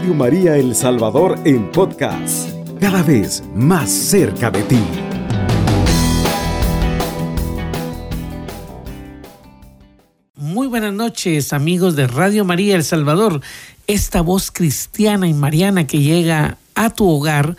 [0.00, 2.48] Radio María El Salvador en podcast,
[2.80, 4.80] cada vez más cerca de ti.
[10.36, 13.42] Muy buenas noches amigos de Radio María El Salvador,
[13.86, 17.58] esta voz cristiana y mariana que llega a tu hogar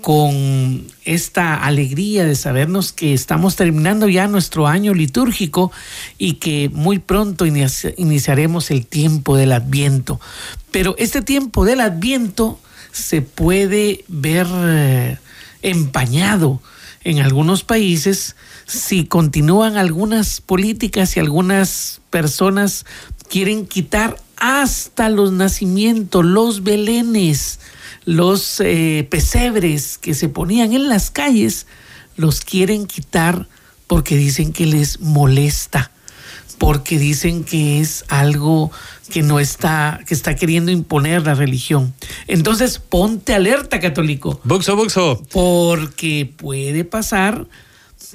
[0.00, 5.70] con esta alegría de sabernos que estamos terminando ya nuestro año litúrgico
[6.18, 10.20] y que muy pronto iniciaremos el tiempo del adviento.
[10.76, 12.60] Pero este tiempo del adviento
[12.92, 15.18] se puede ver eh,
[15.62, 16.60] empañado
[17.02, 18.36] en algunos países.
[18.66, 22.84] Si continúan algunas políticas y algunas personas
[23.30, 27.58] quieren quitar hasta los nacimientos, los belenes,
[28.04, 31.66] los eh, pesebres que se ponían en las calles,
[32.18, 33.48] los quieren quitar
[33.86, 35.90] porque dicen que les molesta,
[36.58, 38.70] porque dicen que es algo
[39.10, 41.94] que no está, que está queriendo imponer la religión.
[42.26, 44.40] Entonces, ponte alerta, católico.
[44.44, 45.22] Buxo, buxo.
[45.30, 47.46] Porque puede pasar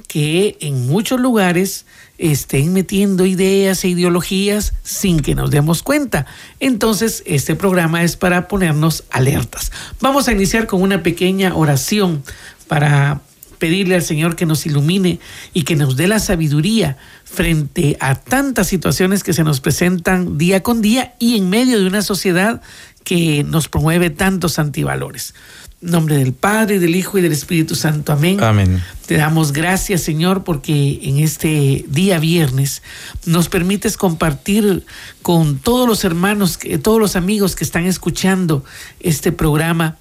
[0.08, 1.86] que en muchos lugares
[2.18, 6.26] estén metiendo ideas e ideologías sin que nos demos cuenta.
[6.60, 9.72] Entonces, este programa es para ponernos alertas.
[10.00, 12.24] Vamos a iniciar con una pequeña oración
[12.68, 13.22] para
[13.58, 15.20] pedirle al Señor que nos ilumine
[15.54, 16.98] y que nos dé la sabiduría
[17.34, 21.88] frente a tantas situaciones que se nos presentan día con día y en medio de
[21.88, 22.62] una sociedad
[23.04, 25.34] que nos promueve tantos antivalores
[25.82, 28.14] nombre del Padre, del Hijo y del Espíritu Santo.
[28.14, 28.42] Amén.
[28.42, 28.82] Amén.
[29.08, 32.84] Te damos gracias, Señor, porque en este día viernes
[33.26, 34.86] nos permites compartir
[35.24, 38.64] con todos los hermanos, todos los amigos que están escuchando
[39.00, 39.98] este programa.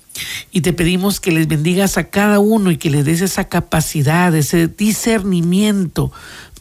[0.53, 4.35] Y te pedimos que les bendigas a cada uno y que les des esa capacidad,
[4.35, 6.13] ese discernimiento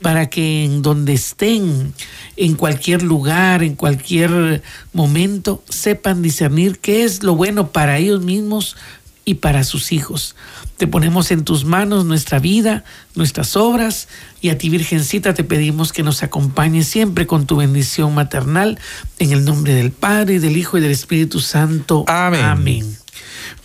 [0.01, 1.93] para que en donde estén,
[2.37, 8.77] en cualquier lugar, en cualquier momento, sepan discernir qué es lo bueno para ellos mismos,
[9.29, 10.35] y para sus hijos.
[10.77, 12.83] Te ponemos en tus manos nuestra vida,
[13.13, 14.07] nuestras obras
[14.41, 18.79] y a ti Virgencita te pedimos que nos acompañes siempre con tu bendición maternal
[19.19, 22.05] en el nombre del Padre, del Hijo y del Espíritu Santo.
[22.07, 22.98] Amén.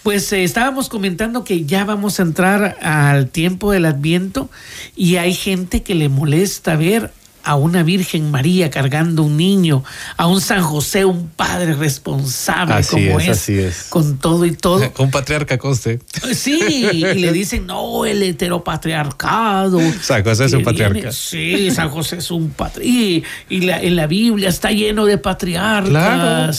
[0.04, 4.50] Pues eh, estábamos comentando que ya vamos a entrar al tiempo del Adviento
[4.94, 7.10] y hay gente que le molesta ver
[7.44, 9.84] a una Virgen María cargando un niño,
[10.16, 14.92] a un San José, un padre responsable como es, así es, con todo y todo.
[14.98, 16.00] un patriarca conste.
[16.34, 19.80] Sí, y le dicen, no, el heteropatriarcado.
[20.00, 21.12] San José es un patriarca.
[21.12, 22.88] sí, San José es un patriarca.
[22.88, 25.90] Y, en la Biblia está lleno de patriarcas.
[25.90, 26.52] Claro.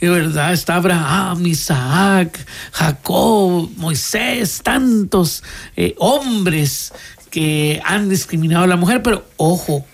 [0.00, 2.38] De verdad, está Abraham, Isaac,
[2.72, 5.42] Jacob, Moisés, tantos
[5.76, 6.92] eh, hombres
[7.30, 9.86] que han discriminado a la mujer, pero ojo,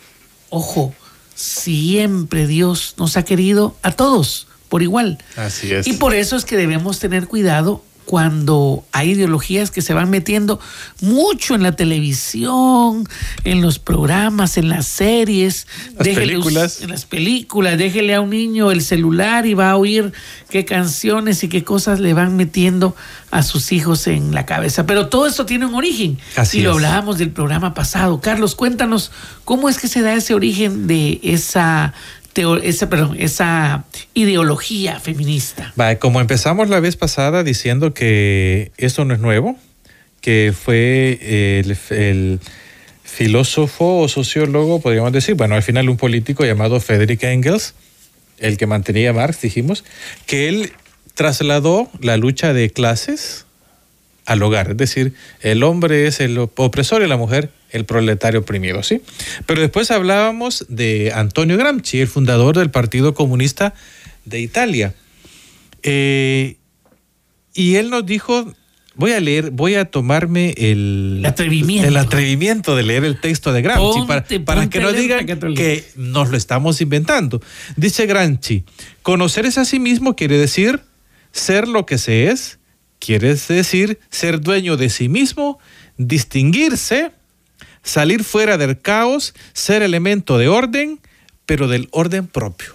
[0.56, 0.94] Ojo,
[1.34, 5.19] siempre Dios nos ha querido a todos por igual.
[5.37, 5.87] Así es.
[5.87, 10.61] Y por eso es que debemos tener cuidado cuando hay ideologías que se van metiendo
[11.00, 13.06] mucho en la televisión,
[13.43, 15.67] en los programas, en las series,
[15.99, 16.81] las películas.
[16.81, 20.12] en las películas, déjele a un niño el celular y va a oír
[20.49, 22.95] qué canciones y qué cosas le van metiendo
[23.33, 24.87] a sus hijos en la cabeza.
[24.87, 26.19] Pero todo esto tiene un origen.
[26.37, 28.21] Así y lo hablábamos del programa pasado.
[28.21, 29.11] Carlos, cuéntanos
[29.45, 31.93] cómo es que se da ese origen de esa
[32.63, 35.73] esa, ideología feminista.
[36.01, 39.57] como empezamos la vez pasada diciendo que esto no es nuevo,
[40.21, 42.41] que fue el,
[43.05, 47.75] filósofo o sociólogo, podríamos decir, bueno, al final un político llamado Frederick Engels,
[48.39, 49.85] el que mantenía Marx, dijimos,
[50.27, 50.73] que él
[51.15, 53.46] trasladó la lucha de clases
[54.27, 58.83] al hogar, es decir, el hombre es el opresor y la mujer el proletario oprimido,
[58.83, 59.03] ¿sí?
[59.47, 63.75] Pero después hablábamos de Antonio Gramsci, el fundador del Partido Comunista
[64.25, 64.95] de Italia.
[65.83, 66.57] Eh,
[67.55, 68.53] y él nos dijo,
[68.97, 71.89] voy a leer, voy a tomarme el, atrevimiento.
[71.89, 76.37] el atrevimiento de leer el texto de Gramsci para, que no digan que nos lo
[76.37, 77.41] estamos inventando.
[77.77, 78.65] Dice Gramsci,
[79.03, 80.81] conocerse a sí mismo quiere decir
[81.33, 82.59] ser lo que se es,
[83.07, 85.61] quiere decir ser dueño de sí mismo,
[85.97, 87.13] distinguirse,
[87.85, 90.99] salir fuera del caos, ser elemento de orden,
[91.47, 92.75] pero del orden propio.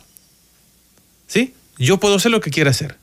[1.28, 1.54] ¿Sí?
[1.78, 2.96] Yo puedo ser lo que quiera hacer.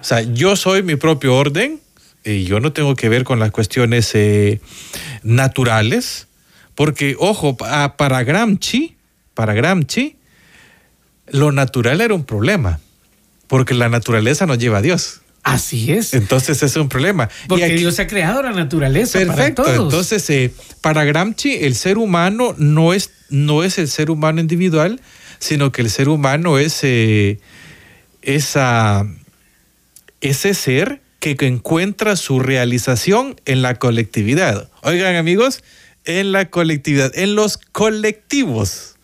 [0.00, 1.80] O sea, yo soy mi propio orden
[2.24, 4.60] y yo no tengo que ver con las cuestiones eh,
[5.24, 6.28] naturales,
[6.76, 8.94] porque, ojo, para Gramsci,
[9.34, 10.14] para Gramsci,
[11.26, 12.78] lo natural era un problema,
[13.48, 15.22] porque la naturaleza nos lleva a Dios.
[15.52, 16.14] Así es.
[16.14, 17.28] Entonces es un problema.
[17.46, 19.92] Porque Dios ha creado la naturaleza perfecto, para todos.
[19.92, 25.00] Entonces, eh, para Gramsci, el ser humano no es, no es el ser humano individual,
[25.38, 27.40] sino que el ser humano es eh,
[28.22, 29.06] esa,
[30.20, 34.70] ese ser que encuentra su realización en la colectividad.
[34.82, 35.64] Oigan amigos,
[36.04, 38.96] en la colectividad, en los colectivos.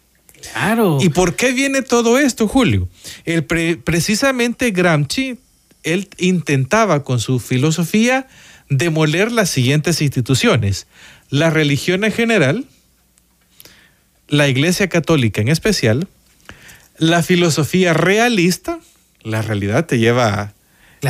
[0.53, 0.99] Claro.
[1.01, 2.89] ¿Y por qué viene todo esto, Julio?
[3.25, 5.39] El precisamente Gramsci,
[5.85, 8.27] él intentaba con su filosofía
[8.69, 10.87] demoler las siguientes instituciones.
[11.31, 12.67] La religión en general,
[14.29, 16.09] la Iglesia Católica en especial,
[16.99, 18.81] la filosofía realista,
[19.23, 20.55] la realidad te lleva a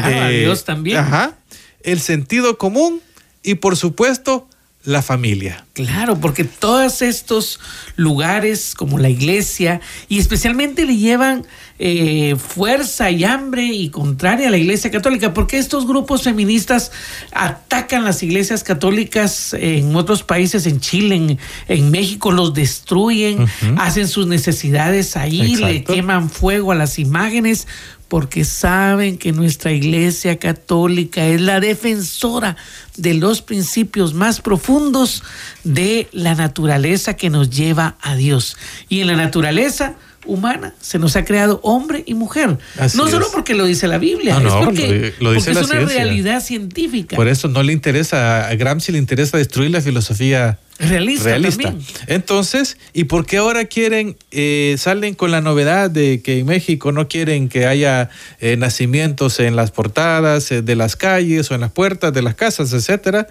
[0.01, 0.99] Claro, a eh, Dios también.
[0.99, 1.35] Ajá.
[1.83, 3.01] El sentido común
[3.43, 4.49] y por supuesto
[4.85, 5.65] la familia.
[5.73, 7.59] Claro, porque todos estos
[7.97, 11.47] lugares como la iglesia y especialmente le llevan
[11.79, 16.93] eh, fuerza y hambre y contraria a la iglesia católica, porque estos grupos feministas
[17.33, 23.47] atacan las iglesias católicas en otros países, en Chile, en, México, los destruyen,
[23.77, 27.67] hacen sus necesidades ahí, le queman fuego a las imágenes
[28.15, 32.57] porque saben que nuestra Iglesia Católica es la defensora
[32.97, 35.25] de los principios más profundos
[35.65, 38.57] de la naturaleza que nos lleva a Dios.
[38.89, 42.59] Y en la naturaleza humana se nos ha creado hombre y mujer.
[42.95, 47.17] no solo porque lo dice la Biblia, es porque, lo, dice es una realidad científica.
[47.17, 51.75] Por eso no le interesa, a Gramsci le interesa destruir la filosofía realista.
[52.07, 56.93] Entonces, ¿y por qué ahora quieren, eh, salen con la novedad de que en México
[56.93, 58.11] no quieren que haya
[58.41, 62.35] eh, nacimientos en las portadas eh, de las calles o en las puertas de las
[62.35, 63.29] casas, etcétera?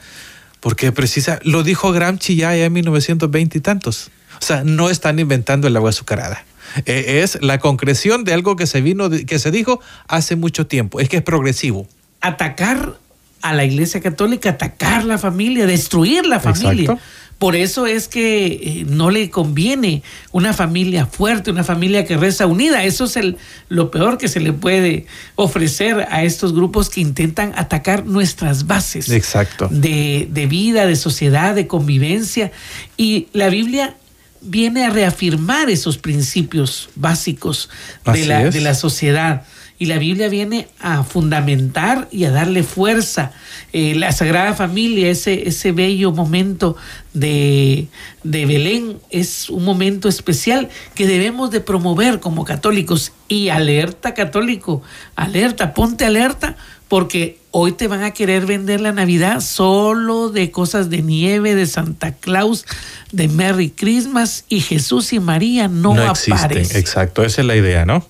[0.60, 4.10] Porque precisa, lo dijo Gramsci ya en 1920 y tantos.
[4.42, 6.46] O sea, no están inventando el agua azucarada.
[6.86, 11.00] Es la concreción de algo que se vino, que se dijo hace mucho tiempo.
[11.00, 11.88] Es que es progresivo.
[12.22, 12.98] Atacar
[13.42, 16.98] a la Iglesia Católica, atacar la familia, destruir la familia.
[17.40, 22.48] Por eso es que eh, no le conviene una familia fuerte, una familia que reza
[22.48, 22.86] unida.
[22.86, 23.38] Eso es el,
[23.68, 29.10] lo peor que se le puede ofrecer a estos grupos que intentan atacar nuestras bases
[29.10, 29.68] Exacto.
[29.70, 32.54] De, de vida, de sociedad, de convivencia.
[32.96, 33.98] Y la Biblia
[34.44, 37.70] viene a reafirmar esos principios básicos
[38.06, 39.44] de la, de la, sociedad.
[39.80, 43.32] Y la Biblia viene a fundamentar y a darle fuerza.
[43.74, 46.76] Eh, la Sagrada Familia, ese, ese bello momento
[47.14, 47.88] de,
[48.24, 53.12] de Belén, es un momento especial que debemos de promover como católicos.
[53.28, 54.84] Y alerta católico,
[55.16, 56.56] alerta, ponte alerta,
[56.88, 61.66] porque hoy te van a querer vender la Navidad solo de cosas de nieve, de
[61.66, 62.66] Santa Claus,
[63.12, 66.78] de Merry Christmas y Jesús y María no, no aparecen.
[66.78, 68.08] Exacto, esa es la idea, ¿no?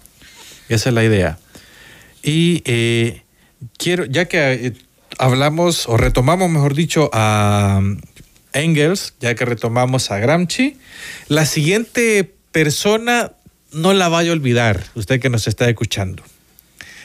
[0.70, 1.38] Esa es la idea.
[2.24, 3.24] Y eh,
[3.78, 4.74] quiero, ya que eh,
[5.18, 8.00] hablamos o retomamos, mejor dicho, a um,
[8.54, 10.78] Engels, ya que retomamos a Gramsci,
[11.28, 13.34] la siguiente persona
[13.72, 16.24] no la vaya a olvidar, usted que nos está escuchando.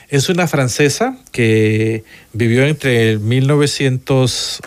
[0.09, 2.03] Es una francesa que
[2.33, 4.61] vivió entre 1900,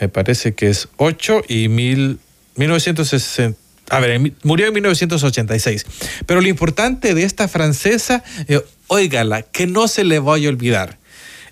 [0.00, 3.56] me parece que es 8 y 1960
[3.90, 5.84] a ver, murió en 1986.
[6.24, 10.98] Pero lo importante de esta francesa, eh, óigala, que no se le vaya a olvidar.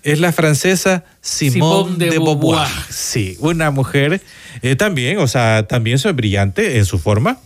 [0.03, 2.69] Es la francesa Simone, de, Beauvoir.
[2.89, 4.21] Sí, una mujer
[4.61, 7.37] eh, también, o sea, también es brillante en su forma.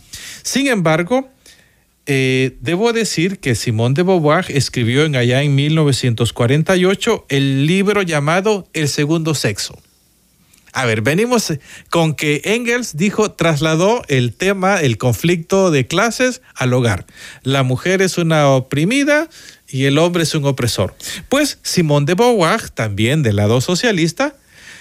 [0.44, 1.28] Sin embargo,
[2.06, 8.68] eh, debo decir que Simone de Beauvoir escribió en allá en 1948 el libro llamado
[8.74, 9.78] El segundo sexo.
[10.74, 11.52] A ver, venimos
[11.88, 17.06] con que Engels dijo, trasladó el tema, el conflicto de clases al hogar.
[17.44, 19.28] La mujer es una oprimida
[19.68, 20.96] y el hombre es un opresor.
[21.28, 24.36] Pues Simón de Beauvoir, también del lado socialista,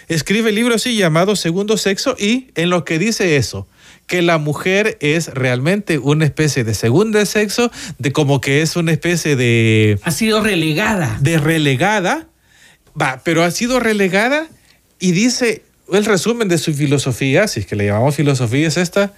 [0.08, 3.68] escribe el libro así llamado Segundo Sexo y en lo que dice eso,
[4.08, 8.92] que la mujer es realmente una especie de segundo sexo, de como que es una
[8.92, 10.00] especie de...
[10.04, 11.18] Ha sido relegada.
[11.22, 12.28] De relegada,
[13.00, 14.48] va, pero ha sido relegada
[15.00, 19.14] y dice, el resumen de su filosofía, si es que le llamamos filosofía, es esta,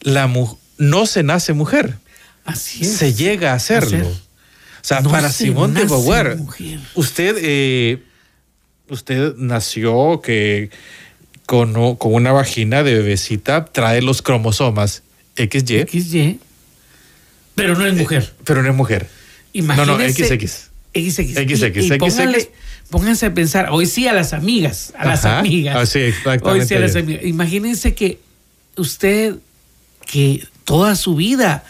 [0.00, 0.30] la
[0.78, 1.96] no se nace mujer.
[2.44, 2.94] Así es.
[2.94, 4.06] Se llega a hacerlo.
[4.08, 6.38] O sea, para Simón de Beauvoir,
[6.94, 8.02] usted, eh,
[8.88, 10.70] usted nació que
[11.48, 15.02] con, con, una vagina de bebecita trae los cromosomas
[15.34, 15.86] XY.
[15.88, 16.40] XY.
[17.54, 18.34] Pero no es mujer.
[18.44, 19.08] pero no es mujer.
[19.54, 20.28] Imagínese, no, no, XX.
[20.28, 20.70] XX.
[20.92, 21.96] XX.
[21.96, 22.48] XX
[22.90, 25.74] pónganse a pensar, hoy sí a las amigas, a las amigas.
[25.74, 26.48] Ah, sí, exactamente.
[26.50, 27.24] Hoy sí a las amigas.
[27.24, 28.20] Imagínense que
[28.76, 29.36] usted,
[30.06, 31.64] que toda su vida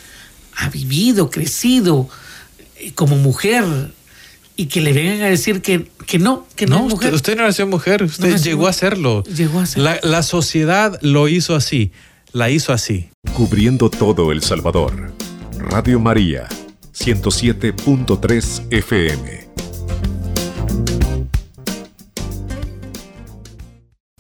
[0.56, 2.08] ha vivido, crecido
[2.78, 3.64] eh, como mujer,
[4.58, 7.14] y que le vengan a decir que, que no, que no, es mujer.
[7.14, 9.22] Usted, no nació mujer, usted llegó a serlo.
[9.22, 9.84] Llegó a serlo.
[9.84, 11.92] La, la sociedad lo hizo así,
[12.32, 13.08] la hizo así.
[13.34, 15.12] Cubriendo todo El Salvador.
[15.58, 16.48] Radio María,
[16.92, 19.48] 107.3 FM.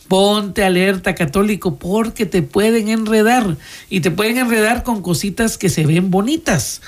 [0.06, 3.56] Ponte alerta católico porque te pueden enredar
[3.90, 6.80] y te pueden enredar con cositas que se ven bonitas.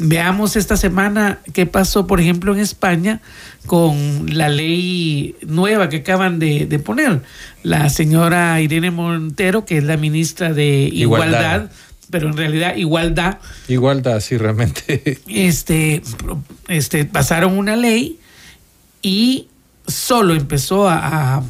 [0.00, 3.20] Veamos esta semana qué pasó, por ejemplo, en España
[3.66, 7.22] con la ley nueva que acaban de, poner.
[7.62, 11.70] La señora Irene Montero, que es la ministra de Igualdad,
[12.10, 13.38] pero en realidad igualdad.
[13.68, 15.20] Igualdad, sí, realmente.
[15.26, 16.02] Este,
[16.68, 18.18] este, pasaron una ley
[19.02, 19.48] y
[19.86, 21.42] solo empezó a,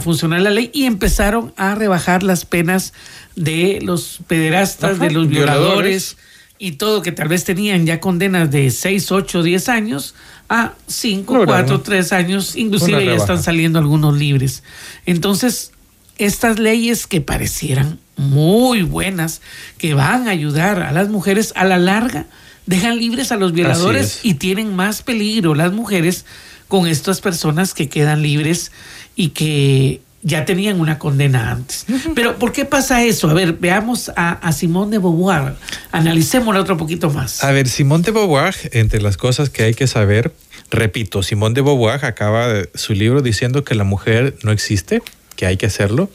[0.00, 2.94] funcionar la ley y empezaron a rebajar las penas
[3.36, 6.16] de los pederastas, de los violadores
[6.62, 10.14] y todo, que tal vez tenían ya condenas de 6, 8, 10 años
[10.48, 14.62] a 5, 4, 3 años, inclusive ya están saliendo algunos libres.
[15.04, 15.72] Entonces,
[16.18, 19.40] estas leyes que parecieran muy buenas,
[19.76, 22.26] que van a ayudar a las mujeres a la larga,
[22.66, 26.26] dejan libres a los violadores y tienen más peligro las mujeres
[26.68, 28.70] con estas personas que quedan libres
[29.16, 31.84] y que ya tenían una condena antes.
[32.14, 33.28] Pero ¿por qué pasa eso?
[33.28, 35.54] A ver, veamos a, a Simón de Beauvoir,
[35.90, 37.42] analicémoslo otro poquito más.
[37.42, 40.32] A ver, Simón de Beauvoir, entre las cosas que hay que saber,
[40.70, 45.02] repito, Simón de Beauvoir acaba su libro diciendo que la mujer no existe,
[45.34, 46.08] que hay que hacerlo,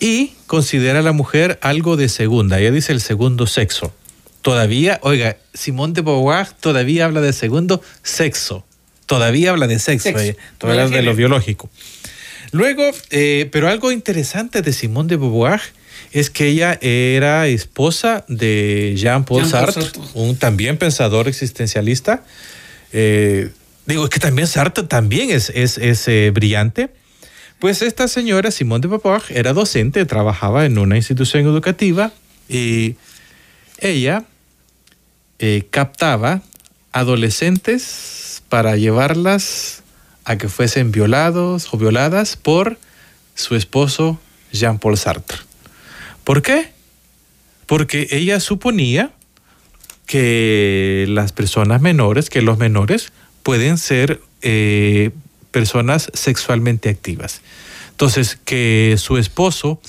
[0.00, 3.94] y considera a la mujer algo de segunda, ella dice el segundo sexo.
[4.42, 8.64] Todavía, oiga, Simón de Beauvoir todavía habla de segundo sexo,
[9.06, 11.70] todavía habla de sexo, eh, todavía habla de lo biológico.
[12.54, 15.60] Luego, eh, pero algo interesante de Simone de Beauvoir
[16.12, 19.82] es que ella era esposa de Jean-Paul Sartre,
[20.14, 22.22] un también pensador existencialista.
[22.92, 23.50] Eh,
[23.86, 26.90] digo, que también Sartre también es, es, eh, brillante.
[27.58, 32.12] Pues esta señora, Simone de Beauvoir, era docente, trabajaba en una institución educativa
[32.48, 32.94] y
[33.80, 34.26] ella
[35.70, 36.40] captaba
[36.92, 39.82] adolescentes para llevarlas
[40.24, 42.78] a que fuesen violados o violadas por
[43.34, 44.18] su esposo
[44.52, 45.38] Jean-Paul Sartre.
[46.24, 46.72] ¿Por qué?
[47.66, 49.10] Porque ella suponía
[50.06, 53.12] que las personas menores, que los menores
[53.42, 55.10] pueden ser eh,
[55.50, 57.40] personas sexualmente activas.
[57.90, 59.80] Entonces, que su esposo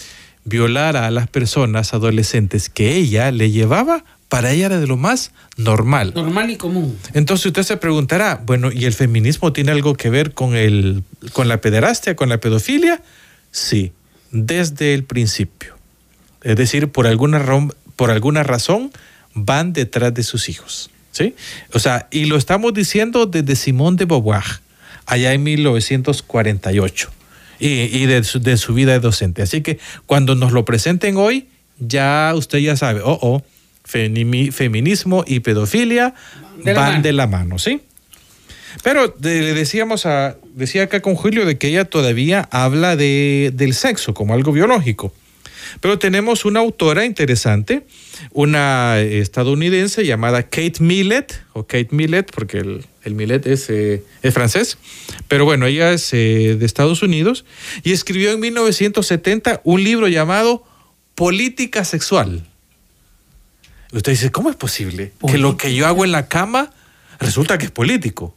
[0.44, 5.32] violara a las personas adolescentes que ella le llevaba para ella era de lo más
[5.58, 6.14] normal.
[6.16, 6.98] Normal y común.
[7.14, 11.04] Entonces usted se preguntará, bueno, ¿y el feminismo tiene algo que ver con, el,
[11.34, 13.02] con la pederastia, con la pedofilia?
[13.52, 13.94] Sí,
[14.32, 15.76] desde el principio.
[16.42, 17.44] Es decir, por alguna,
[17.96, 18.92] por alguna razón
[19.34, 20.90] van detrás de sus hijos.
[21.12, 21.36] ¿sí?
[21.74, 24.44] O sea, y lo estamos diciendo desde Simón de Beauvoir,
[25.06, 27.12] allá en 1948,
[27.60, 29.44] y, y de, su, de su vida de docente.
[29.44, 31.48] Así que cuando nos lo presenten hoy,
[31.80, 33.44] ya usted ya sabe, oh, oh
[33.86, 36.14] feminismo y pedofilia
[36.64, 37.82] van de la mano, ¿sí?
[38.84, 43.74] Pero le decíamos a, decía acá con Julio de que ella todavía habla de, del
[43.74, 45.14] sexo como algo biológico.
[45.82, 47.86] Pero tenemos una autora interesante,
[48.32, 54.34] una estadounidense llamada Kate Millett, o Kate Millett, porque el, el Millet es, eh, es,
[54.34, 54.78] francés,
[55.28, 57.46] pero bueno, ella es eh, de Estados Unidos,
[57.84, 60.64] y escribió en 1970 un libro llamado
[61.16, 62.46] Política Sexual.
[63.96, 66.70] Usted dice, ¿cómo es posible que lo que yo hago en la cama
[67.18, 68.36] resulta que es político?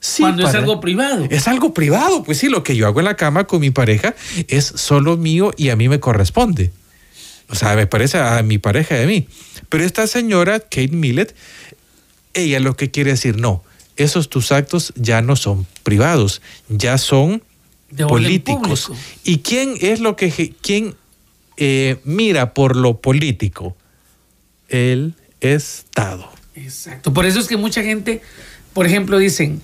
[0.00, 1.26] Sí, Cuando es algo privado.
[1.28, 4.14] Es algo privado, pues sí, lo que yo hago en la cama con mi pareja
[4.46, 6.70] es solo mío y a mí me corresponde.
[7.50, 9.28] O sea, me parece a mi pareja y a mí.
[9.68, 11.34] Pero esta señora, Kate Millett,
[12.32, 13.62] ella lo que quiere decir, no,
[13.96, 17.42] esos tus actos ya no son privados, ya son
[18.08, 18.90] políticos.
[19.22, 20.94] ¿Y quién es lo que, quién
[21.58, 23.76] eh, mira por lo político?
[24.68, 26.30] El Estado.
[26.54, 27.12] Exacto.
[27.12, 28.22] Por eso es que mucha gente,
[28.72, 29.62] por ejemplo, dicen,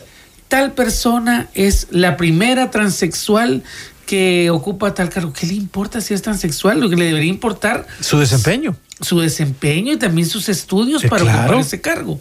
[0.48, 3.62] tal persona es la primera transexual
[4.06, 5.32] que ocupa tal cargo.
[5.32, 6.80] ¿Qué le importa si es transexual?
[6.80, 7.86] Lo que le debería importar...
[8.00, 8.76] Su desempeño.
[9.00, 12.20] Su desempeño y también sus estudios eh, para ocupar ese cargo.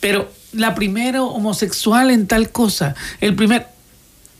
[0.00, 3.66] Pero la primera homosexual en tal cosa, el primer...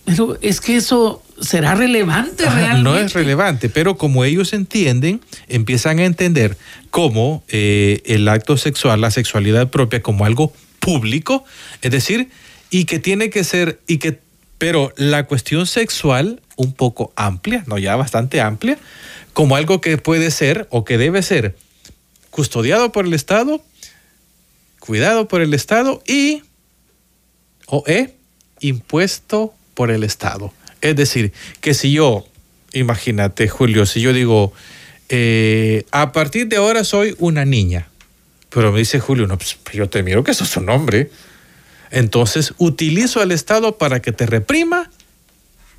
[0.04, 2.82] Pero es que eso será relevante realmente.
[2.82, 6.56] No es relevante, pero como ellos entienden, empiezan a entender
[6.90, 11.44] cómo eh, el acto sexual, la sexualidad propia, como algo público,
[11.82, 12.30] es decir,
[12.70, 14.18] y que tiene que ser, y que,
[14.58, 18.78] pero la cuestión sexual un poco amplia, no ya bastante amplia,
[19.32, 21.56] como algo que puede ser o que debe ser
[22.30, 23.62] custodiado por el Estado,
[24.80, 26.42] cuidado por el Estado y
[27.66, 28.14] o e
[28.60, 30.52] impuesto por el Estado.
[30.80, 32.26] Es decir, que si yo,
[32.72, 34.52] imagínate Julio, si yo digo,
[35.08, 37.88] eh, a partir de ahora soy una niña,
[38.50, 41.10] pero me dice Julio, no, pues yo te miro que eso es un hombre.
[41.90, 44.90] Entonces utilizo al Estado para que te reprima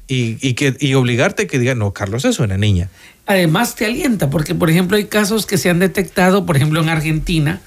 [0.08, 2.90] y, que, y obligarte a que diga, no, Carlos es una niña.
[3.26, 6.90] Además te alienta, porque por ejemplo hay casos que se han detectado, por ejemplo en
[6.90, 7.62] Argentina,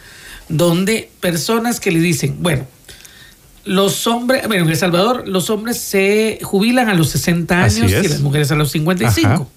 [0.48, 2.66] donde personas que le dicen, bueno,
[3.66, 8.08] los hombres, bueno, en El Salvador los hombres se jubilan a los 60 años y
[8.08, 9.50] las mujeres a los 55.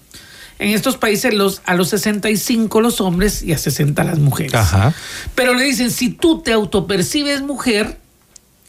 [0.58, 4.52] En estos países los, a los 65 los hombres y a 60 las mujeres.
[5.34, 7.98] Pero le dicen, si tú te autopercibes mujer,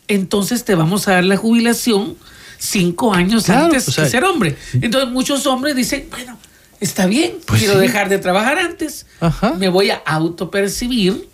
[0.07, 2.15] entonces te vamos a dar la jubilación
[2.57, 4.55] cinco años antes de ser hombre.
[4.73, 6.37] Entonces muchos hombres dicen, bueno,
[6.79, 9.07] está bien, pues quiero dejar de trabajar antes,
[9.57, 11.27] me voy a autopercibir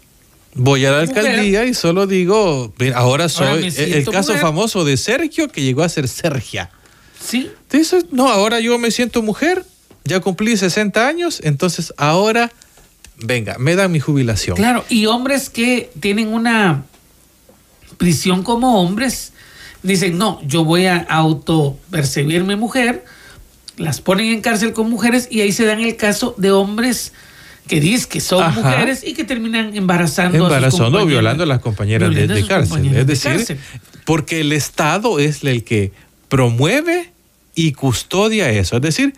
[0.58, 5.62] Voy a la alcaldía y solo digo, ahora soy el, caso famoso de Sergio que
[5.62, 6.72] llegó a ser Sergia.
[7.20, 7.52] Sí.
[7.72, 9.64] Dices, no, ahora yo me siento mujer,
[10.04, 12.52] ya cumplí 60 años, entonces ahora,
[13.18, 14.58] venga, me dan mi jubilación.
[14.58, 16.86] Claro, y hombres que tienen una
[17.98, 19.34] prisión como hombres,
[19.84, 23.06] dicen, no, yo voy a auto percibirme mujer,
[23.78, 27.14] las ponen en cárcel con mujeres y ahí se dan el caso de hombres
[27.68, 30.38] que dicen que son mujeres y que terminan embarazando.
[30.38, 32.96] Embarazando o violando a las compañeras de, cárcel.
[32.96, 33.58] es decir,
[34.06, 35.92] porque el Estado es el que
[36.30, 37.12] promueve
[37.56, 38.78] y custodia eso.
[38.78, 39.14] Es decir,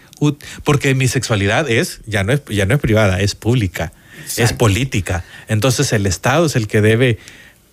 [0.63, 3.91] porque mi sexualidad es, ya no es, ya no es privada, es pública,
[4.38, 5.24] es política.
[5.48, 7.20] Entonces el Estado es el que debe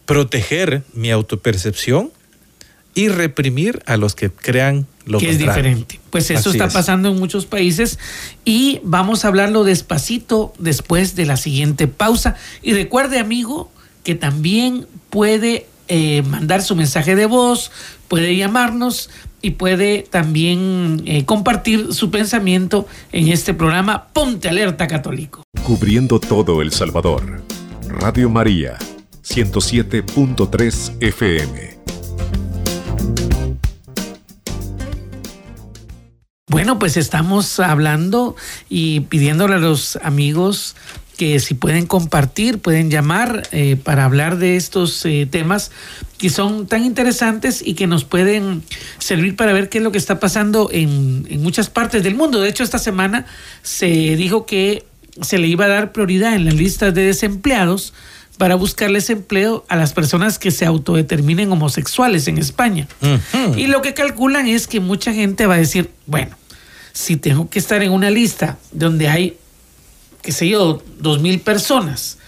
[0.07, 2.11] proteger mi autopercepción
[2.97, 6.01] y reprimir a los que crean lo que es diferente.
[6.11, 7.99] Pues eso está pasando en muchos países
[8.45, 12.37] y vamos a hablarlo despacito después de la siguiente pausa.
[12.63, 13.71] Y recuerde, amigo,
[14.03, 17.71] que también puede eh, mandar su mensaje de voz,
[18.09, 19.11] puede llamarnos
[19.43, 25.43] y puede también eh, compartir su pensamiento en este programa Ponte Alerta Católico.
[25.65, 27.43] Cubriendo todo El Salvador.
[27.89, 28.79] Radio María,
[29.23, 31.76] 107.3 FM.
[36.49, 38.37] Bueno, pues estamos hablando
[38.69, 40.77] y pidiéndole a los amigos
[41.17, 45.73] que si pueden compartir, pueden llamar eh, para hablar de estos eh, temas
[46.19, 48.63] que son tan interesantes y que nos pueden
[48.99, 52.41] servir para ver qué es lo que está pasando en, en muchas partes del mundo.
[52.41, 53.27] De hecho, esta semana
[53.63, 54.87] se dijo que
[55.23, 57.93] se le iba a dar prioridad en las listas de desempleados
[58.39, 62.87] para buscarles empleo a las personas que se autodeterminen homosexuales en España.
[63.57, 66.37] Y lo que calculan es que mucha gente va a decir, bueno,
[66.93, 69.37] si tengo que estar en una lista donde hay,
[70.23, 72.19] qué sé yo, dos mil personas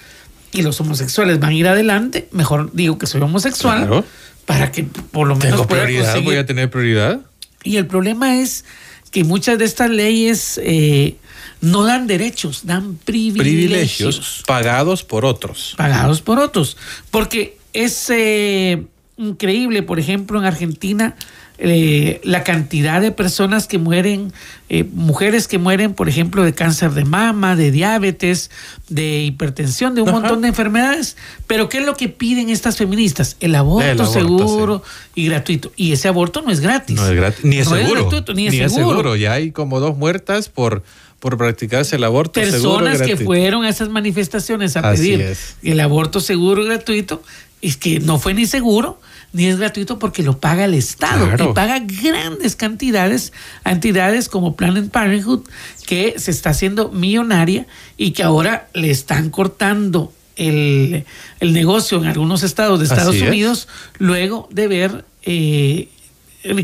[0.52, 4.04] y los homosexuales van a ir adelante, mejor digo que soy homosexual
[4.46, 7.20] para que por lo menos pueda prioridad, voy a tener prioridad.
[7.64, 8.64] Y el problema es
[9.10, 11.16] que muchas de estas leyes eh,
[11.60, 14.42] no dan derechos, dan privilegios.
[14.46, 15.74] pagados por otros.
[15.76, 16.76] Pagados por otros.
[17.10, 18.84] Porque es eh,
[19.16, 21.16] increíble, por ejemplo, en Argentina,
[21.60, 24.32] eh, la cantidad de personas que mueren,
[24.68, 28.52] eh, mujeres que mueren, por ejemplo, de cáncer de mama, de diabetes,
[28.88, 31.16] de hipertensión, de un montón de enfermedades.
[31.48, 33.36] Pero ¿qué es lo que piden estas feministas?
[33.40, 34.84] El aborto, seguro
[35.16, 35.72] y gratuito.
[35.74, 36.94] Y ese aborto no es gratis.
[36.94, 38.08] No es gratis, ni es seguro.
[38.36, 39.16] ni, es, seguro.
[39.16, 40.84] Ya hay como dos muertas por
[41.20, 46.62] por practicarse el aborto Personas que fueron a esas manifestaciones a pedir el aborto seguro
[46.62, 47.22] y gratuito,
[47.60, 49.00] es que no fue ni seguro
[49.32, 53.32] ni es gratuito porque lo paga el Estado y paga grandes cantidades
[53.64, 55.42] a entidades como Planned Parenthood
[55.86, 61.04] que se está haciendo millonaria y que ahora le están cortando el,
[61.40, 65.88] negocio en algunos estados de Estados Unidos luego de ver eh,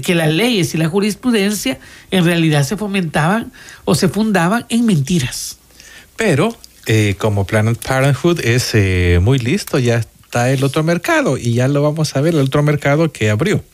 [0.02, 1.78] que las leyes y la jurisprudencia
[2.10, 3.52] en realidad se fomentaban
[3.84, 5.58] o se fundaban en mentiras.
[6.16, 6.56] Pero
[6.86, 10.04] eh, como Planned Parenthood es eh, muy listo, ya
[10.42, 13.64] el otro mercado y ya lo vamos a ver, el otro mercado que abrió.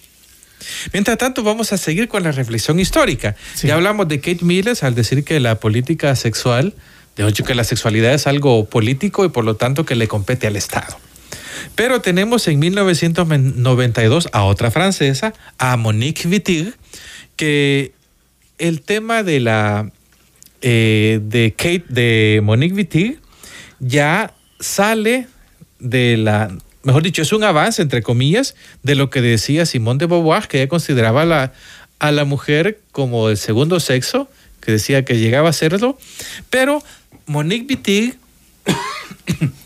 [0.92, 3.34] Mientras tanto, vamos a seguir con la reflexión histórica.
[3.62, 6.74] Ya hablamos de Kate Miles al decir que la política sexual,
[7.16, 10.46] de hecho que la sexualidad es algo político y por lo tanto que le compete
[10.46, 10.98] al Estado.
[11.74, 16.74] Pero tenemos en 1992 a otra francesa, a Monique Wittig,
[17.36, 17.92] que
[18.58, 19.90] el tema de la
[20.62, 23.18] eh, de Kate de Monique Wittig
[23.78, 25.26] ya sale
[25.78, 30.06] de la, mejor dicho, es un avance, entre comillas, de lo que decía Simón de
[30.06, 31.52] Beauvoir, que ella consideraba a la,
[31.98, 34.28] a la mujer como el segundo sexo,
[34.60, 35.98] que decía que llegaba a serlo,
[36.50, 36.82] pero
[37.26, 38.18] Monique Wittig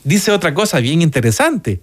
[0.05, 1.81] dice otra cosa bien interesante,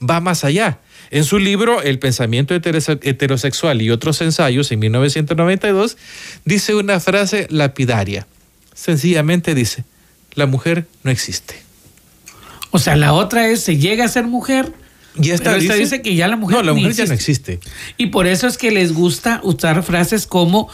[0.00, 0.78] va más allá.
[1.10, 5.96] En su libro El pensamiento heterosexual y otros ensayos en 1992,
[6.44, 8.26] dice una frase lapidaria.
[8.74, 9.84] Sencillamente dice,
[10.34, 11.56] la mujer no existe.
[12.70, 14.72] O sea, la otra es, se llega a ser mujer.
[15.18, 17.60] Y esta, dice, que ya la mujer, no, la mujer ya no existe.
[17.96, 20.68] Y por eso es que les gusta usar frases como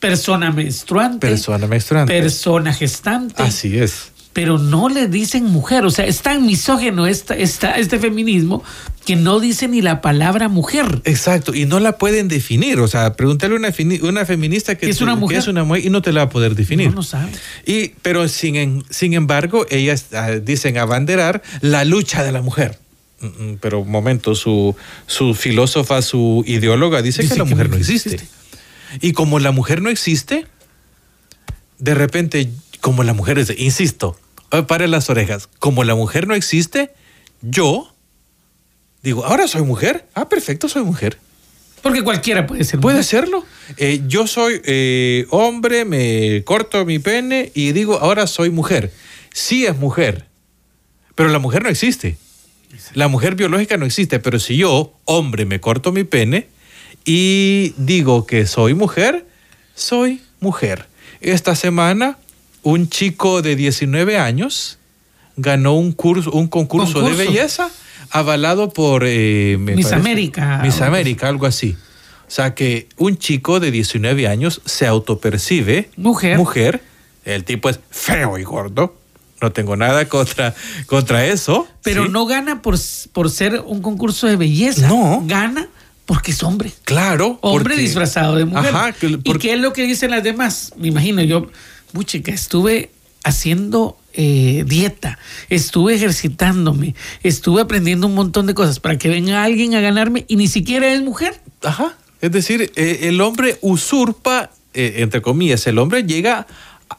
[0.00, 3.42] persona menstruante, persona menstruante, persona gestante.
[3.42, 5.84] Así es pero no le dicen mujer.
[5.84, 8.62] O sea, es tan misógeno esta, esta, este feminismo
[9.04, 11.02] que no dice ni la palabra mujer.
[11.04, 12.78] Exacto, y no la pueden definir.
[12.80, 15.38] O sea, pregúntale a una, una feminista que, es una mujer?
[15.38, 16.90] es una mujer y no te la va a poder definir.
[16.90, 17.32] No, no sabe.
[17.66, 20.06] Y, pero sin, sin embargo, ellas
[20.42, 22.78] dicen abanderar la lucha de la mujer.
[23.20, 27.76] Mm, mm, pero un momento, su, su filósofa, su ideóloga dice, que la mujer no
[27.76, 28.14] existe.
[28.14, 28.34] existe.
[29.00, 30.46] Y como la mujer no existe,
[31.78, 34.18] de repente como la mujer insisto,
[34.66, 36.92] pare las orejas, como la mujer no existe,
[37.42, 37.92] yo
[39.02, 40.06] digo, ahora soy mujer.
[40.14, 41.18] Ah, perfecto, soy mujer.
[41.82, 42.80] Porque cualquiera puede ser.
[42.80, 43.44] Puede serlo.
[43.76, 48.92] Eh, yo soy eh, hombre, me corto mi pene y digo, ahora soy mujer.
[49.32, 50.26] Sí es mujer,
[51.14, 52.18] pero la mujer no existe.
[52.94, 56.48] La mujer biológica no existe, pero si yo, hombre, me corto mi pene
[57.04, 59.26] y digo que soy mujer,
[59.74, 60.86] soy mujer.
[61.20, 62.18] Esta semana
[62.62, 64.78] un chico de 19 años
[65.36, 67.70] ganó un, curso, un concurso, de belleza
[68.10, 69.04] avalado por...
[69.06, 70.60] Eh, Miss América.
[70.62, 71.76] Miss América, algo así.
[72.26, 76.36] O sea que un chico de 19 años se autopercibe mujer.
[76.36, 76.82] mujer.
[77.24, 78.96] El tipo es feo y gordo.
[79.40, 80.54] No tengo nada contra,
[80.86, 81.66] contra eso.
[81.82, 82.76] Pero no gana por,
[83.12, 84.86] por ser un concurso de belleza.
[84.86, 85.22] No.
[85.24, 85.68] Gana
[86.04, 86.72] porque es hombre.
[86.84, 87.38] Claro.
[87.40, 88.74] Hombre disfrazado de mujer.
[88.74, 90.72] Ajá, ¿Y qué es lo que dicen las demás?
[90.76, 91.48] Me imagino yo
[92.22, 92.90] que estuve
[93.24, 95.18] haciendo eh, dieta,
[95.50, 100.36] estuve ejercitándome, estuve aprendiendo un montón de cosas para que venga alguien a ganarme y
[100.36, 101.40] ni siquiera es mujer.
[101.62, 101.96] Ajá.
[102.20, 106.46] Es decir, eh, el hombre usurpa, eh, entre comillas, el hombre llega,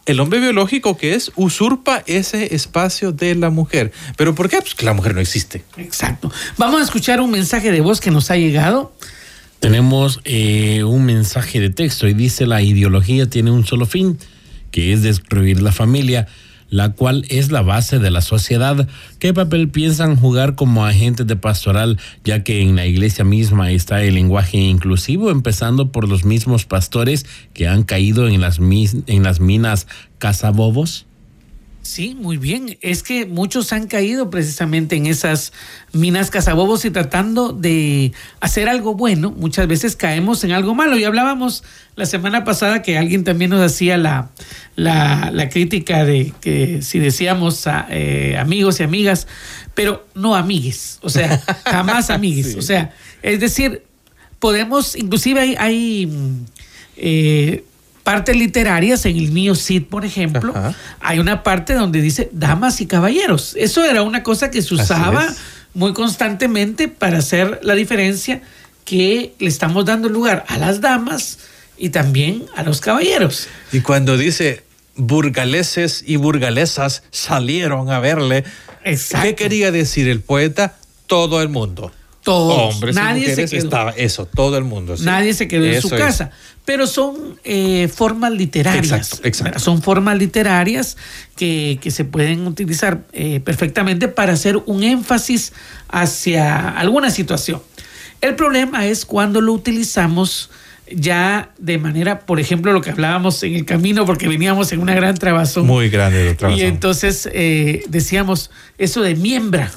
[0.06, 3.92] el hombre biológico que es, usurpa ese espacio de la mujer.
[4.16, 4.58] ¿Pero por qué?
[4.62, 5.64] Pues que la mujer no existe.
[5.78, 6.32] Exacto.
[6.58, 8.94] Vamos a escuchar un mensaje de voz que nos ha llegado.
[9.60, 14.18] Tenemos un mensaje de texto y dice la ideología tiene un solo fin
[14.72, 16.28] que es destruir la familia,
[16.70, 18.88] la cual es la base de la sociedad.
[19.20, 24.02] ¿Qué papel piensan jugar como agentes de pastoral, ya que en la iglesia misma está
[24.04, 29.40] el lenguaje inclusivo, empezando por los mismos pastores que han caído en las, en las
[29.42, 31.06] minas cazabobos?
[31.84, 32.78] Sí, muy bien.
[32.82, 35.52] Es que muchos han caído precisamente en esas
[35.94, 40.96] minas cazabobos y tratando de hacer algo bueno, muchas veces caemos en algo malo.
[40.98, 41.64] Y hablábamos
[41.96, 44.30] la semana pasada que alguien también nos hacía la,
[44.76, 49.28] la, crítica de que si decíamos eh, amigos y amigas,
[49.74, 52.56] pero no amigues, o sea, jamás amigues.
[52.56, 53.84] O sea, es decir,
[54.40, 55.56] podemos, inclusive hay...
[55.58, 56.10] hay
[56.98, 57.64] eh,
[58.04, 60.54] partes literarias, en el mío Cid, por ejemplo,
[61.00, 63.56] hay una parte donde dice damas y caballeros.
[63.58, 65.28] Eso era una cosa que se usaba
[65.74, 68.42] muy constantemente para hacer la diferencia
[68.86, 71.40] que le estamos dando lugar a las damas
[71.78, 73.48] y también a los caballeros.
[73.72, 74.64] Y cuando dice
[74.96, 78.44] burgaleses y burgalesas salieron a verle,
[78.84, 80.76] ¿qué quería decir el poeta?
[81.08, 81.92] Todo el mundo.
[82.24, 82.76] Todos.
[82.76, 83.64] Hombres Nadie se quedó.
[83.64, 84.96] Estaba eso, todo el mundo.
[85.00, 86.32] Nadie se quedó en su casa
[86.66, 89.20] pero son eh, formas literarias.
[89.24, 90.98] Exacto, Son formas literarias
[91.36, 95.54] que, se pueden utilizar eh, perfectamente para hacer un énfasis
[95.90, 97.62] hacia alguna situación.
[98.22, 100.52] El problema es cuando lo utilizamos
[100.94, 104.94] ya de manera, por ejemplo, lo que hablábamos en el camino, porque veníamos en una
[104.94, 105.66] gran trabazón.
[105.66, 109.72] Muy grande Y entonces eh, decíamos eso de miembra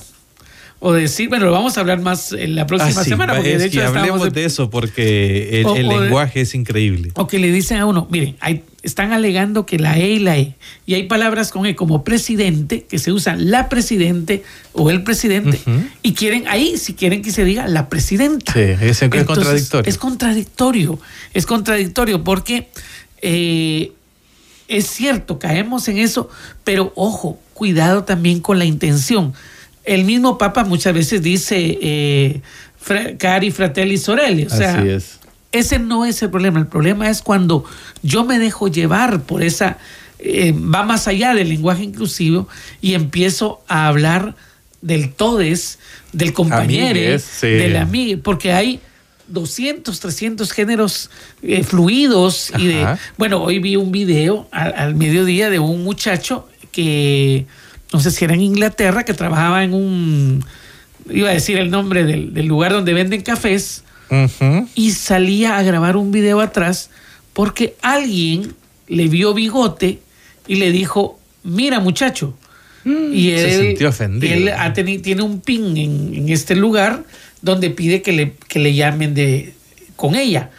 [0.81, 3.35] o decir, bueno, lo vamos a hablar más en la próxima ah, semana.
[3.35, 4.45] Porque de hecho hablemos de...
[4.45, 7.11] eso porque el, lenguaje es increíble.
[7.15, 10.37] O que le dicen a uno, miren, hay, están alegando que la E y la
[10.37, 14.43] E, y hay palabras con E como presidente, que se usa la presidente
[14.75, 15.59] o el presidente,
[16.03, 18.53] y quieren ahí, si quieren que se diga la presidenta.
[18.53, 19.89] Sí, es, contradictorio.
[19.89, 20.99] Es contradictorio,
[21.33, 22.69] es contradictorio porque
[23.23, 23.93] eh,
[24.69, 26.29] es cierto, caemos en eso,
[26.63, 29.33] pero ojo, cuidado también con la intención
[29.85, 32.41] el mismo Papa muchas veces dice eh,
[33.19, 34.45] cari fratelli sorelli.
[34.45, 34.83] O sea,
[35.53, 36.59] ese no es el problema.
[36.59, 37.65] El problema es cuando
[38.03, 39.79] yo me dejo llevar por esa.
[40.19, 42.49] Eh, va más allá del lenguaje inclusivo
[42.81, 44.35] y empiezo a hablar
[44.81, 45.79] del todes,
[46.13, 48.81] del compañero, del amigo, porque hay
[49.29, 51.11] 200, 300 géneros
[51.43, 57.47] eh, fluidos y de, bueno, hoy vi un video al mediodía de un muchacho que
[57.95, 60.45] no sé si era en Inglaterra, que trabajaba en un,
[61.09, 63.85] iba a decir el nombre del, lugar donde venden cafés,
[64.75, 66.91] y salía a grabar un video atrás
[67.33, 68.55] porque alguien
[68.89, 70.01] le vio bigote
[70.49, 72.35] y le dijo, mira muchacho.
[72.83, 73.15] Mm.
[73.15, 74.35] y él, se sintió ofendido.
[74.35, 77.05] Él tiene un pin en, este lugar
[77.43, 79.55] donde pide que le, que le llamen de,
[79.95, 80.51] con ella.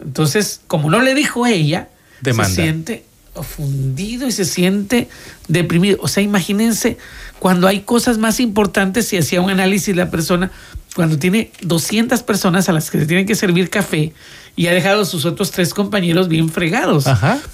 [0.00, 1.88] Entonces, como no le dijo ella,
[2.22, 3.04] se siente
[3.42, 5.08] fundido y se siente
[5.48, 5.98] deprimido.
[6.00, 6.98] O sea, imagínense
[7.38, 10.50] cuando hay cosas más importantes, si hacía un análisis la persona,
[10.94, 14.12] cuando tiene 200 personas a las que se tienen que servir café
[14.56, 17.04] y ha dejado a sus otros tres compañeros bien fregados.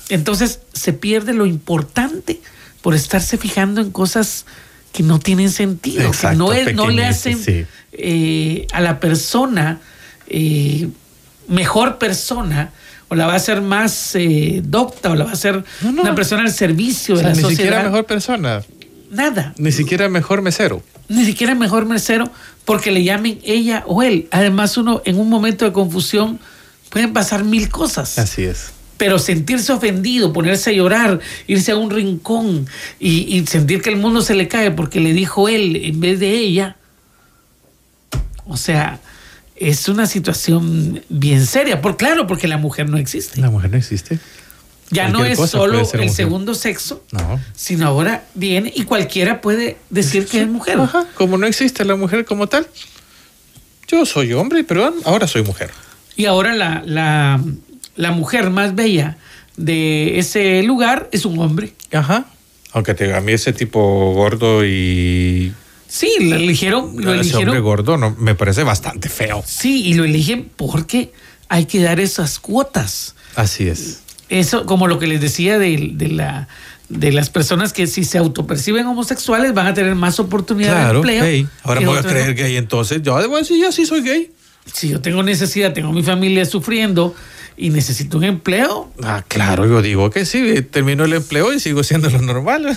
[0.09, 2.40] Entonces se pierde lo importante
[2.81, 4.47] por estarse fijando en cosas
[4.92, 9.81] que no tienen sentido, que no, no le hacen eh, a la persona
[10.27, 10.88] eh,
[11.49, 12.73] mejor persona
[13.14, 16.42] o la va a hacer más eh, docta o la va a hacer una persona
[16.42, 17.48] al servicio de la sociedad.
[17.48, 18.62] Ni siquiera mejor persona.
[19.11, 19.55] Nada.
[19.57, 20.83] Ni siquiera mejor mesero.
[21.09, 22.29] Ni siquiera mejor mesero
[22.64, 24.27] porque le llamen ella o él.
[24.33, 26.40] Además uno en un momento de confusión
[26.90, 28.18] pueden pasar mil cosas.
[28.18, 28.72] Así es.
[28.96, 32.66] Pero sentirse ofendido, ponerse a llorar, irse a un rincón
[32.98, 36.18] y, y sentir que el mundo se le cae porque le dijo él en vez
[36.18, 36.77] de ella.
[38.46, 38.98] O sea,
[39.57, 41.81] es una situación bien seria.
[41.81, 43.40] Por claro, porque la mujer no existe.
[43.40, 44.19] La mujer no existe.
[44.90, 47.03] Ya no es solo el segundo sexo,
[47.55, 50.79] sino ahora viene y cualquiera puede decir que es mujer.
[51.17, 52.69] Como no existe la mujer como tal,
[53.88, 55.71] yo soy hombre, pero ahora soy mujer.
[56.17, 57.43] Y ahora la, la,
[57.97, 59.17] la mujer más bella
[59.57, 61.73] de ese lugar es un hombre.
[61.93, 62.27] Ajá.
[62.73, 65.53] Aunque te, a mí ese tipo gordo y
[65.95, 66.97] Sí, lo eligieron.
[66.97, 69.45] Lo Ese hombre gordo no, me parece bastante feo.
[69.47, 71.13] Sí, y lo eligen porque
[71.49, 73.15] hay que dar esas cuotas.
[73.37, 74.01] Así es.
[74.29, 76.49] Eso, como lo que les decía de, la,
[76.89, 81.49] de las personas que si se autoperciben homosexuales van a tener más oportunidades de empleo.
[81.63, 84.33] Ahora me voy a creer gay, entonces yo debo decir, yo sí soy gay.
[84.73, 87.15] Si yo tengo necesidad, tengo mi familia sufriendo
[87.57, 88.91] y necesito un empleo.
[89.01, 92.77] Ah, claro, yo digo que sí, termino el empleo y sigo siendo lo normal.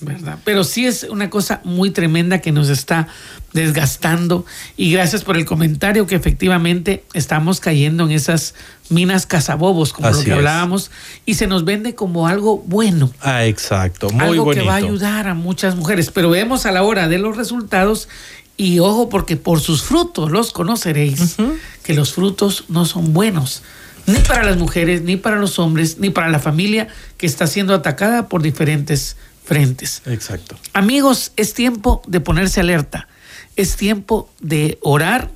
[0.00, 0.38] ¿Verdad?
[0.44, 3.08] Pero sí es una cosa muy tremenda que nos está
[3.52, 4.44] desgastando.
[4.76, 8.54] Y gracias por el comentario que efectivamente estamos cayendo en esas
[8.88, 10.90] minas cazabobos como lo que hablábamos
[11.24, 13.10] y se nos vende como algo bueno.
[13.20, 16.82] Ah, exacto, muy algo que va a ayudar a muchas mujeres, pero vemos a la
[16.82, 18.08] hora de los resultados
[18.56, 21.36] y ojo porque por sus frutos los conoceréis,
[21.82, 23.62] que los frutos no son buenos
[24.06, 27.74] ni para las mujeres, ni para los hombres, ni para la familia que está siendo
[27.74, 30.02] atacada por diferentes frentes.
[30.06, 30.58] Exacto.
[30.74, 33.08] Amigos, es tiempo de ponerse alerta.
[33.54, 35.30] Es tiempo de orar.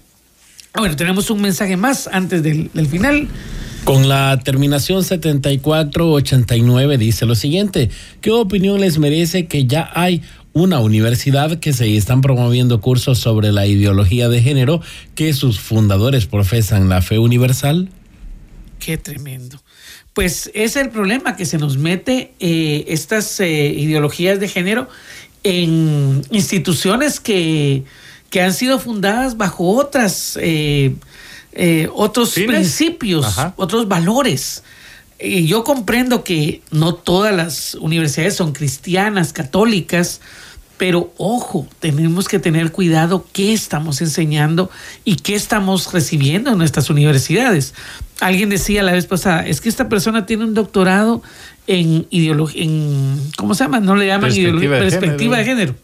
[0.74, 3.28] Bueno, tenemos un mensaje más antes del, final.
[3.84, 7.88] Con la terminación 7489 dice lo siguiente,
[8.20, 13.52] ¿qué opinión les merece que ya hay una universidad que se están promoviendo cursos sobre
[13.52, 14.82] la ideología de género
[15.14, 17.88] que sus fundadores profesan la fe universal?
[18.80, 19.62] Qué tremendo.
[20.14, 24.88] Pues es el problema que se nos mete eh, estas eh, ideologías de género
[25.44, 27.84] en instituciones que,
[28.40, 30.94] han sido fundadas bajo otras, eh,
[31.92, 34.62] otros principios, otros valores.
[35.20, 40.20] Y yo comprendo que no todas las universidades son cristianas, católicas,
[40.80, 44.70] pero ojo, tenemos que tener cuidado qué estamos enseñando
[45.04, 47.74] y qué estamos recibiendo en nuestras universidades.
[48.18, 51.22] Alguien decía la vez pasada, es que esta persona tiene un doctorado
[51.66, 53.80] en ideología, en, ¿cómo se llama?
[53.80, 55.36] No le llaman perspectiva, de, perspectiva género.
[55.36, 55.74] de género.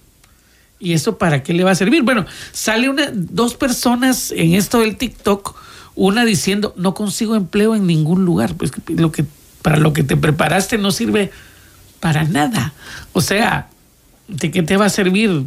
[0.81, 2.03] ¿Y eso para qué le va a servir?
[2.03, 5.57] Bueno, sale una, dos personas en esto del TikTok,
[5.95, 9.27] una diciendo, no consigo empleo en ningún lugar, pues lo que,
[9.61, 11.33] para lo que te preparaste no sirve
[12.01, 12.73] para nada.
[13.13, 13.69] O sea,
[14.29, 15.45] ¿de qué te va a servir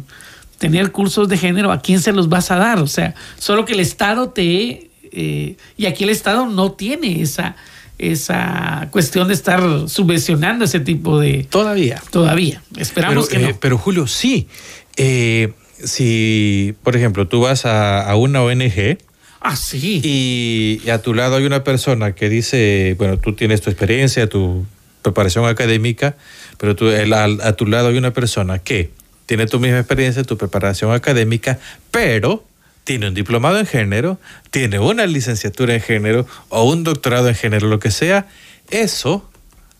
[0.58, 1.72] tener cursos de género?
[1.72, 2.78] ¿A quién se los vas a dar?
[2.80, 4.90] O sea, solo que el Estado te...
[5.12, 7.56] Eh, y aquí el Estado no tiene esa,
[7.98, 11.46] esa cuestión de estar subvencionando ese tipo de...
[11.48, 12.00] Todavía.
[12.10, 12.62] Todavía.
[12.76, 14.48] Esperamos pero, que eh, pero Julio, sí.
[14.96, 18.98] Eh, si, por ejemplo, tú vas a, una ONG...
[19.42, 20.02] Ah, sí.
[20.04, 24.66] Y, a tu lado hay una persona que dice, bueno, tú tienes tu experiencia, tu
[25.02, 26.16] preparación académica,
[26.58, 28.90] pero tú, a, tu lado hay una persona que
[29.26, 31.58] tiene tu misma experiencia, tu preparación académica,
[31.90, 32.44] pero
[32.84, 34.18] tiene un diplomado en género,
[34.50, 38.26] tiene una licenciatura en género o un doctorado en género, lo que sea,
[38.70, 39.28] eso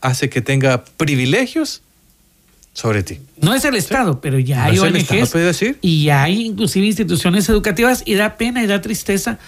[0.00, 1.82] hace que tenga privilegios
[2.72, 3.20] sobre ti.
[3.40, 5.78] No es el Estado, pero ya hay ONGs decir?
[5.80, 9.38] y hay inclusive instituciones educativas y da pena y da tristeza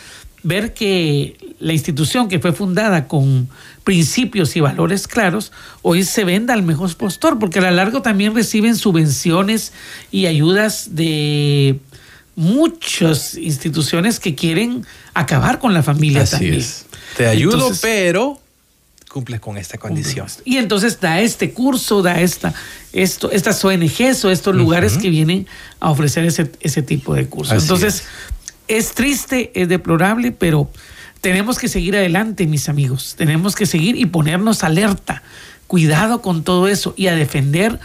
[0.43, 3.49] ver que la institución que fue fundada con
[3.85, 5.53] principios y valores claros,
[5.83, 9.73] hoy se venda al mejor postor, porque a lo largo también reciben subvenciones
[10.11, 11.79] y ayudas de
[12.35, 16.55] muchas instituciones que quieren acabar con la familia Así también.
[16.55, 16.87] Es.
[17.17, 18.41] Te ayudo, pero
[19.13, 20.27] cumples con esta condición.
[20.45, 22.55] Y entonces da este curso, da esta,
[22.95, 25.47] esto, estas ONGs o estos lugares que vienen
[25.81, 27.63] a ofrecer ese, ese tipo de cursos.
[27.63, 28.05] entonces, es.
[28.77, 30.71] Es triste, es deplorable, pero
[31.21, 33.15] tenemos que seguir adelante, mis amigos.
[33.17, 35.23] Tenemos que seguir y ponernos alerta.
[35.67, 37.79] Cuidado con todo eso y a defender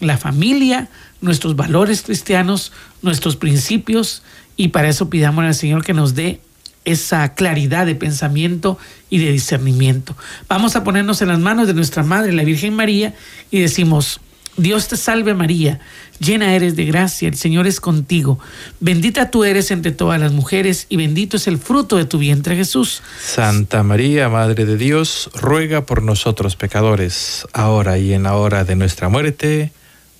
[0.00, 0.88] la familia,
[1.20, 4.22] nuestros valores cristianos, nuestros principios.
[4.56, 6.40] Y para eso pidamos al Señor que nos dé
[6.84, 8.78] esa claridad de pensamiento
[9.08, 10.16] y de discernimiento.
[10.48, 13.14] Vamos a ponernos en las manos de nuestra Madre, la Virgen María,
[13.50, 14.20] y decimos,
[14.56, 15.80] Dios te salve María,
[16.18, 18.38] llena eres de gracia, el Señor es contigo,
[18.80, 22.54] bendita tú eres entre todas las mujeres y bendito es el fruto de tu vientre
[22.54, 23.02] Jesús.
[23.18, 28.76] Santa María, Madre de Dios, ruega por nosotros pecadores, ahora y en la hora de
[28.76, 29.72] nuestra muerte.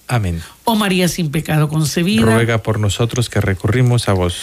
[0.09, 0.42] Amén.
[0.64, 2.23] Oh María sin pecado concebida.
[2.23, 4.37] Ruega por nosotros que recurrimos a vos.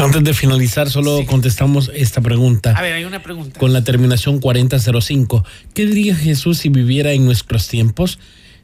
[0.00, 2.72] Antes de finalizar, solo contestamos esta pregunta.
[2.74, 3.60] A ver, hay una pregunta.
[3.60, 5.44] Con la terminación 4005.
[5.74, 8.18] ¿Qué diría Jesús si viviera en nuestros tiempos?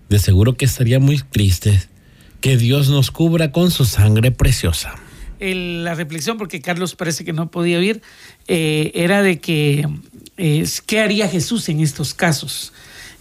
[0.09, 1.79] De seguro que estaría muy triste.
[2.41, 4.95] Que Dios nos cubra con su sangre preciosa.
[5.39, 8.01] la reflexión, porque Carlos parece que no podía oír,
[8.49, 9.87] eh, era de que,
[10.39, 12.73] eh, ¿qué haría Jesús en estos casos?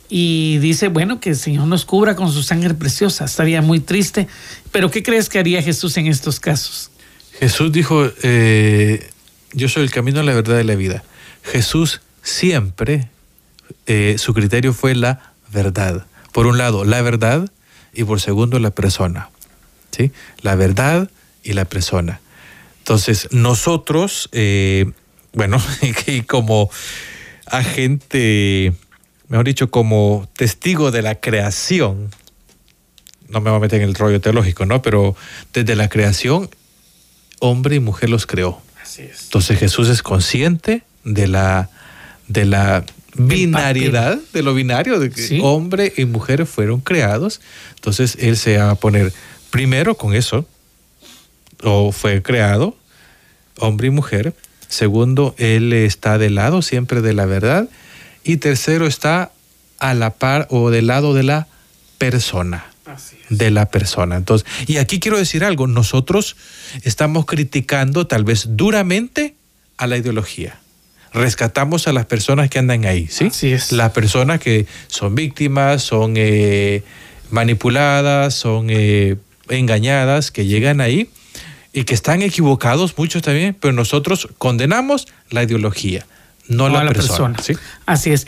[0.07, 3.25] Y dice, bueno, que el Señor nos cubra con su sangre preciosa.
[3.25, 4.29] Estaría muy triste.
[4.71, 6.91] Pero ¿qué crees que haría Jesús en estos casos?
[7.39, 9.09] Jesús dijo, eh,
[9.53, 11.03] yo soy el camino, la verdad y la vida.
[11.43, 13.09] Jesús siempre,
[13.85, 16.05] eh, su criterio fue la verdad.
[16.31, 17.49] Por un lado, la verdad
[17.93, 19.29] y por segundo, la persona.
[19.91, 20.11] ¿sí?
[20.41, 21.09] La verdad
[21.43, 22.21] y la persona.
[22.79, 24.91] Entonces, nosotros, eh,
[25.33, 25.61] bueno,
[26.07, 26.69] y como
[27.45, 28.73] agente,
[29.27, 32.11] mejor dicho, como testigo de la creación,
[33.29, 34.81] no me voy a meter en el rollo teológico, ¿no?
[34.81, 35.15] Pero
[35.53, 36.49] desde la creación
[37.45, 38.61] hombre y mujer los creó.
[38.81, 39.23] Así es.
[39.23, 41.69] Entonces Jesús es consciente de la,
[42.27, 42.83] de la
[43.15, 47.41] binariedad, de lo binario, de que hombre y mujer fueron creados.
[47.75, 49.13] Entonces Él se va a poner
[49.49, 50.45] primero con eso,
[51.63, 52.75] o fue creado,
[53.57, 54.33] hombre y mujer.
[54.67, 57.69] Segundo, Él está del lado siempre de la verdad.
[58.23, 59.31] Y tercero, está
[59.79, 61.47] a la par o del lado de la
[61.97, 62.74] persona
[63.29, 64.15] de la persona.
[64.15, 66.35] Entonces, y aquí quiero decir algo, nosotros
[66.83, 69.35] estamos criticando tal vez duramente
[69.77, 70.59] a la ideología.
[71.13, 73.25] Rescatamos a las personas que andan ahí, ¿sí?
[73.25, 73.71] Así es.
[73.71, 76.83] Las personas que son víctimas, son eh,
[77.31, 79.15] manipuladas, son eh,
[79.49, 81.09] engañadas, que llegan ahí
[81.71, 86.05] y que están equivocados muchos también, pero nosotros condenamos la ideología,
[86.47, 87.37] no, la, persona.
[87.41, 87.53] ¿sí?
[87.85, 88.27] Así es.